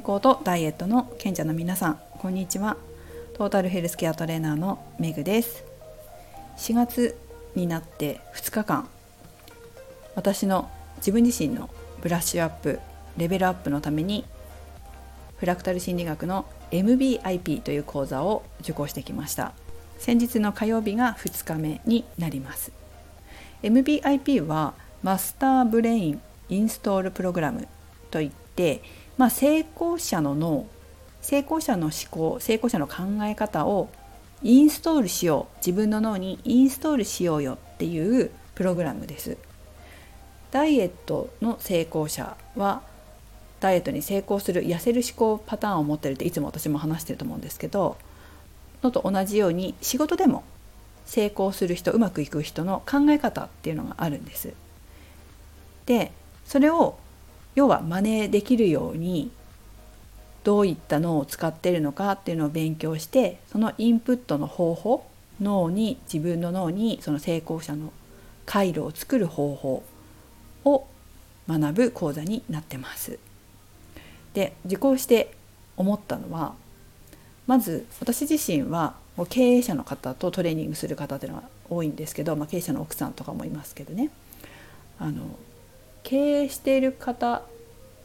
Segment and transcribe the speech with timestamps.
[0.00, 2.78] 健康とダイエットの賢者の皆さんこんにちは。
[3.34, 5.62] トータルヘルスケアトレーナーのメグです。
[6.56, 7.18] 4月
[7.54, 8.88] になって2日間
[10.14, 11.68] 私の自分自身の
[12.00, 12.80] ブラッシュアップ
[13.18, 14.24] レベルアップのために
[15.36, 19.52] フラクタル心理学の MBIP という講座を受講してきました。
[19.98, 22.72] 先日の火曜日が2日目になります。
[23.62, 24.72] MBIP は
[25.02, 27.68] マスターブレインインストールプログラム
[28.10, 28.82] といって、
[29.16, 30.66] まあ、成功者の脳
[31.20, 33.88] 成功者の思考成功者の考え方を
[34.42, 39.36] インストールしよう自分の脳にインストールしようよっていうプログラムです
[40.50, 42.82] ダイエットの成功者は
[43.60, 47.98] ダイエットに成功する痩せる思考パターンを持ってるっていつも私も話してると思うんですけど
[48.82, 50.42] のと同じように仕事でも
[51.04, 54.54] 成功する人うまくいく人の考え方っていうのがあるんです。
[55.86, 56.12] で
[56.46, 56.98] それを
[57.54, 59.30] 要は真似できるように
[60.44, 65.06] どういった脳を使ってるのかっていうのを勉強してそのインプットの方法
[65.40, 67.92] 脳に自分の脳にその成功者の
[68.46, 69.82] 回路を作る方法
[70.64, 70.86] を
[71.48, 73.18] 学ぶ講座になってます。
[74.34, 75.34] で受講して
[75.76, 76.54] 思ったのは
[77.46, 78.94] まず私自身は
[79.28, 84.10] 経営者の方とトレーニングする方っていうのは多いんですけど、まあ、経営者の奥さんとかもいますけどね
[84.98, 85.36] あの
[86.02, 87.42] 経営している方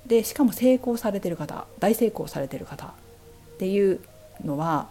[0.06, 2.92] でしかも成功されてる方大成功されてる方っ
[3.58, 4.00] ていう
[4.44, 4.88] のは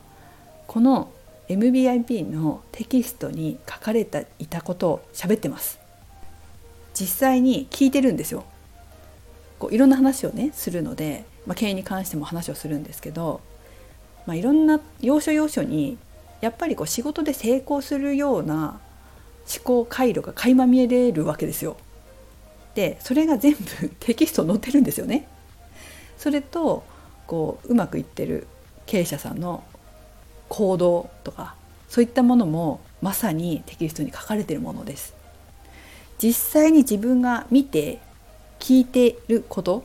[0.66, 1.11] この
[1.48, 5.78] MBIP のテキストに書かれていたことを喋ってます
[6.94, 8.44] 実際に聞いてるんですよ
[9.58, 13.41] こういろんな話をねするので、まあ、経営に関しても話をするんですけど、
[14.27, 15.98] まあ、いろんな要所要所に
[16.41, 18.80] やっぱりこう仕事で成功するような
[19.52, 21.77] 思考回路が垣間見えれるわけですよ。
[22.75, 25.28] でそれが全部テキスト載ってるんですよね。
[26.19, 26.84] それと
[27.27, 28.47] こううまくいってる
[28.86, 29.64] 経営者さんの
[30.48, 31.55] 行動とか
[31.89, 35.14] そういったものもまさにテキストに書かれているものです。
[36.18, 38.01] 実際に自分が見て
[38.58, 39.85] 聞いてること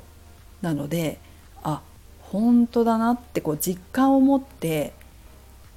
[0.62, 1.20] なので
[1.64, 1.82] あ
[2.22, 4.94] 本当だなってこう実感を持って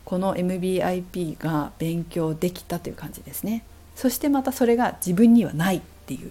[0.05, 3.65] この MBIP が勉強できたという感じですね。
[3.97, 6.31] そしてまたそれが自分にはないっていう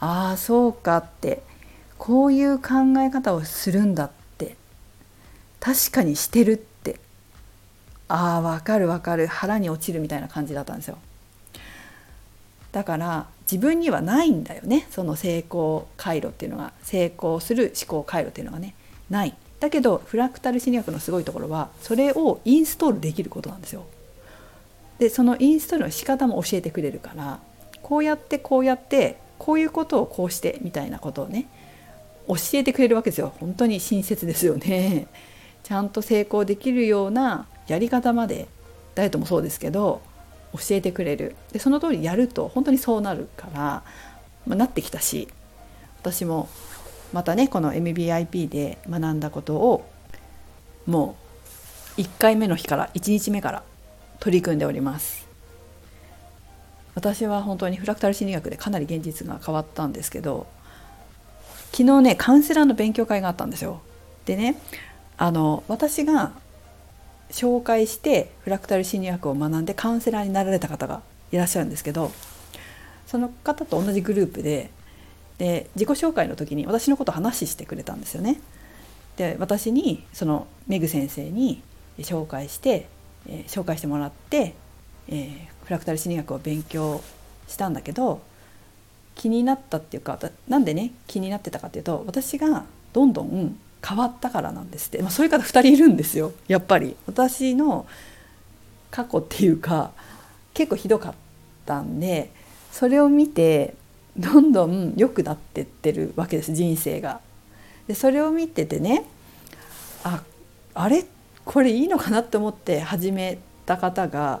[0.00, 1.42] ああそうかって。
[1.98, 4.56] こういう考え方をするんだって。
[5.60, 7.00] 確かにしてるって。
[8.08, 9.26] ああわかるわかる。
[9.26, 10.98] 腹に落ちるみたいな感じだったんですよ。
[12.72, 14.86] だから自分にはないんだよね。
[14.90, 16.72] その成功回路っていうのが。
[16.82, 18.74] 成功する思考回路っていうのがね。
[19.08, 19.34] ない。
[19.60, 23.86] だけどフラクタル心理学のすごいところはそれをインストールできることなんですよ。
[24.98, 27.40] でそのインストールの仕方も教えてくれるから
[27.82, 31.46] こうやってこうやってこういうことをこうしてみたいなことをね
[32.28, 33.32] 教えてくれるわけですよ。
[33.38, 35.06] 本当に親切ですよね。
[35.62, 38.48] ちゃんと成功できるようなやり方まで
[38.94, 40.00] ダイエットもそうですけど
[40.52, 41.36] 教えてくれる。
[41.52, 43.60] でその通りやると本当にそうなるから、
[44.46, 45.28] まあ、なってきたし
[46.00, 46.48] 私も
[47.12, 49.84] またねこの MBIP で学んだことを
[50.86, 51.16] も
[51.98, 53.62] う1回目の日から1日目から
[54.20, 55.25] 取り組んでおります。
[56.96, 60.46] 私は本当にフラクタル心理学でかなり現実が変わったんですけど
[61.70, 63.82] 昨日ねカウンセラーの勉強会があったんですよ。
[64.24, 64.58] でね
[65.18, 66.32] あの私が
[67.30, 71.02] 紹介してフラクタル心理学を学んでカウンセラーになられた方が
[71.32, 72.12] いらっしゃるんですけど
[73.06, 74.70] その方と同じグループで
[75.38, 78.40] で自己紹介の時に私のことを話してくれたんですよね。
[79.18, 81.62] で私にそのメグ先生に
[81.98, 82.88] 紹介して、
[83.28, 84.54] え、紹介してもらって、
[85.08, 87.02] えー、フラクタル心理学を勉強
[87.48, 88.20] したんだけど
[89.14, 90.18] 気になったっていうか
[90.48, 93.56] なんでね気になってたかっていうと私がどんどん
[93.86, 96.32] 変わったからなんですって、まあ、そういう方2人いるんですよ。
[96.48, 96.96] やっぱり。
[97.06, 97.86] 私の
[98.90, 99.92] 過去っていうか
[100.54, 101.14] 結構ひどかっ
[101.66, 102.30] たんで
[102.72, 103.74] それを見て
[104.16, 107.20] どんどん良くなってってるわけです人生が。
[107.86, 109.04] でそれを見ててね
[110.02, 110.22] あ
[110.74, 111.04] あれ？
[111.44, 114.40] これいいのかなって思って始めた方が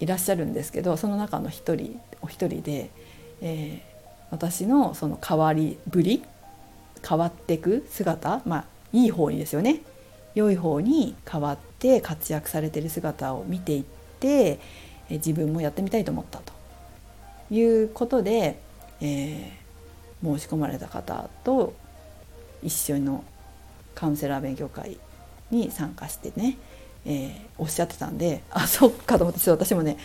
[0.00, 2.90] いらっしゃるんですけどその中の一人お一人で、
[3.40, 6.22] えー、私のその変わりぶり
[7.06, 9.82] 変わってく姿まあいい方にですよね。
[10.34, 13.84] 良い方に変わって活躍されてる姿を見ていっ
[14.20, 16.52] て、えー、自分もやってみたいと思ったと。
[17.50, 18.58] いうことで、
[19.00, 21.74] えー、申し込まれた方と
[22.62, 23.24] 一緒の
[23.94, 24.98] カウンセラー勉強会
[25.50, 26.58] に参加してね
[27.06, 29.96] えー、おっしゃってたんであそっかと思って私もね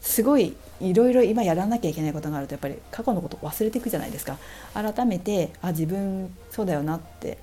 [0.00, 4.36] すごいいろいろ今やらなきゃいけないことがあるとやっぱり過去のこと忘れていくじゃないですか
[4.74, 7.38] 改めてあ自分そうだよなって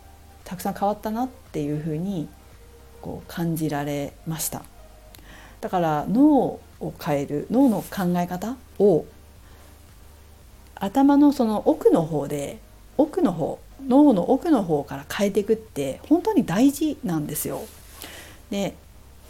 [0.45, 2.29] たくさん変わったなっていうふうに
[3.01, 4.63] こう感じられました
[5.61, 9.05] だから脳を変える脳の考え方を
[10.75, 12.59] 頭のその奥の方で
[12.97, 17.61] 奥の方脳の奥の方から変えていくって本当に大事なんですよ。
[18.49, 18.75] で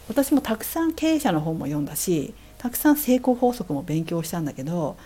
[0.08, 4.96] 私もたくさん経営者の本も読んだしたくさん成功法則も勉強したんだけど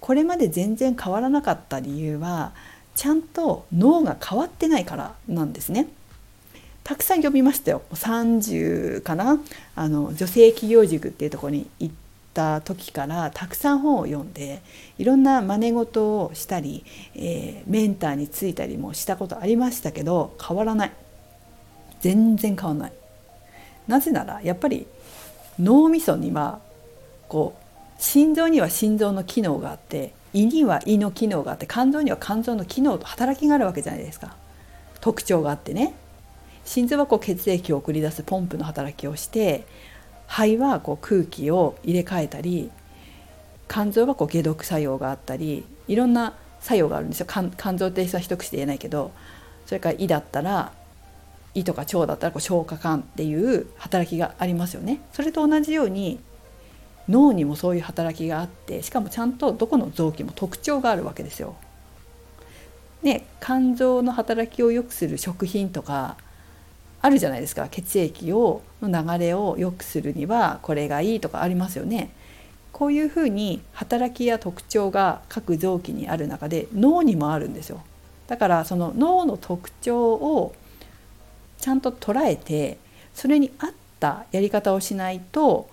[0.00, 2.52] これまで全然変わらなかった理由は
[2.94, 5.88] ちゃんと脳が変わってないからなんですね。
[6.82, 7.82] たくさん読みましたよ。
[7.92, 9.38] 30かな？
[9.76, 11.94] あの女性企業塾っていうとこに行っ
[12.34, 14.60] た時からたくさん本を読んで
[14.98, 20.92] いろんな真似事をしたり、えー、メンターについたりもしたことありましたけど変わらない。
[22.00, 22.92] 全然変わらない。
[23.86, 24.86] なぜならやっぱり
[25.58, 26.60] 脳みそには
[27.28, 34.36] こう心臓には心臓の機能があって胃には胃の機能があって肝臓には肝臓の機能と働きがあるわけじゃないですか。
[35.00, 35.94] 特徴があってね。
[36.64, 39.66] 心臓はこう血液を送り出すポンプの働きをして
[40.26, 42.70] 肺はこう空気を入れ替えたり
[43.68, 47.26] 肝臓はこう解毒作用があったりいろんな作用があるんですよ。
[47.26, 49.10] 肝臓って人は一口で言えないけど
[49.66, 50.72] それから胃だったら
[51.54, 55.00] 胃とか腸だったらこう消化管っていう働きがありますよね。
[55.12, 56.20] それと同じように
[57.08, 61.56] 脳にもそういう働きがあってしかもちゃんとどこの臓器も特徴があるわけですよ。
[63.02, 66.16] で肝臓の働きを良くする食品とか
[67.02, 72.10] あるじゃないですか血液をの流れを良くするにはこれがいいとかありますよね。
[72.72, 77.82] こういうふうに働きや特徴が各臓器にある中で脳にもあるんですよ。
[78.26, 80.54] だからその脳の特徴を
[81.60, 82.78] ちゃんと捉えて
[83.14, 85.68] それに合ったやり方をしないと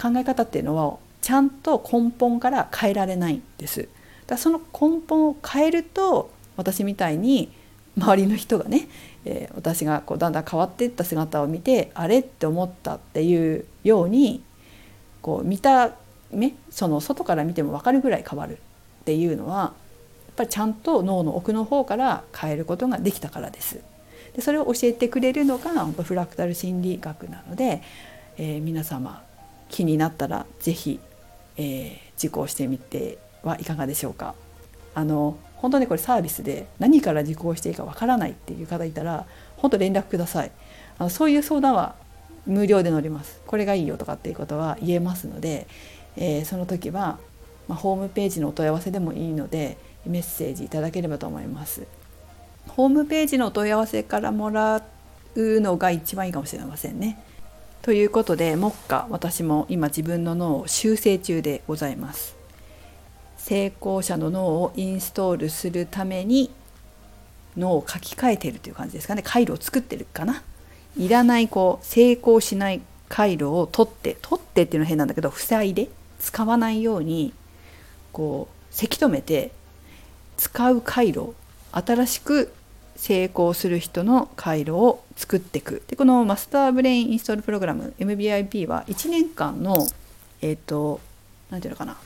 [0.00, 3.82] 考え方っていうのはちゃんと根本から変えられないんです。
[3.82, 3.90] だか
[4.30, 7.52] らその根本を変えると私みたいに
[7.96, 8.88] 周りの人がね、
[9.24, 14.42] えー、私がこうだんだん変わっていった姿を見てあれって思ったっていうように
[15.20, 15.92] こう見た
[16.30, 18.58] 目その外から見ても分かるぐらい変わる
[19.00, 23.89] っていうのはやっぱりちゃんと脳の奥の方から変えることができたからです。
[24.34, 27.82] でそれを教えてくれるのがフラクタル心理学なので、
[28.36, 29.22] えー、皆様
[29.68, 31.00] 気になったら是非、
[31.56, 34.34] えー、受講してみてはいかがでしょうか。
[34.94, 40.50] あの本当にこれサービスで何から受講していいかわからないっていう方いたら本当連絡ください。
[40.98, 41.94] あのそういう相談は
[42.46, 43.40] 無料で乗ります。
[43.46, 45.66] これがいいよとかっていうことは言えますので、
[46.16, 47.18] えー、その時は、
[47.68, 51.86] まあ、ホームページのお問い合わせでもいいのでメッセージいただければと思います。
[52.76, 54.82] ホームページの問い合わせからもら
[55.34, 57.22] うのが一番いいかもしれませんね。
[57.82, 62.36] ということで目下私も今自分の脳を修正中でございます。
[63.38, 66.50] 成功者の脳をインストールするために
[67.56, 69.22] 脳を書き換えているという感じですかね。
[69.24, 70.42] 回路を作ってるかな。
[70.96, 75.88] いらないこう成功しない回路を取って取ってっていうのは変なんだけど塞いで
[76.20, 77.32] 使わないように
[78.12, 79.52] こうせき止めて
[80.36, 81.34] 使う回路
[81.72, 82.52] 新しく
[83.00, 89.86] 成功する人の回路を作っていくでこのマスターブレインインストールプログラム MBIP は1年間の
[90.42, 91.00] えっ、ー、と
[91.50, 91.96] 何て言うのかな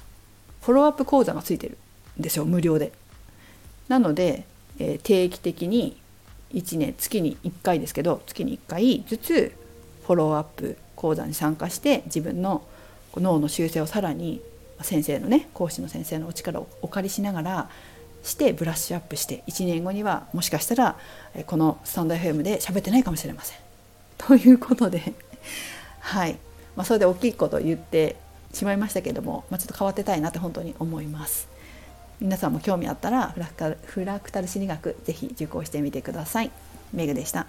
[0.62, 1.76] フォローアップ講座がついてる
[2.20, 2.92] んですよ無料で。
[3.88, 4.44] なので、
[4.78, 6.00] えー、定期的に
[6.52, 9.52] 1年月に1回ですけど月に1回ずつ
[10.06, 12.62] フォローアップ講座に参加して自分の
[13.16, 14.40] 脳の修正をさらに
[14.80, 17.68] 先生のね講師の先生のお力をお借りしながら
[18.24, 20.96] してブラッシュアップして1年後にはもしかしたら
[21.46, 23.58] このスタンド FM で喋ってないかもしれません。
[24.18, 25.12] ということで
[26.00, 26.36] はい、
[26.74, 28.16] まあ、それで大きいこと言って
[28.52, 31.48] しまいましたけども、まあ、ちょっと変わってたいなって本当に思います。
[32.20, 33.34] 皆さんも興味あったら
[33.84, 36.50] フラクタル心理学ぜひ受講してみてください。
[36.92, 37.46] メグでした。